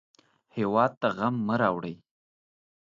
[0.55, 1.95] هېواد ته غم مه راوړئ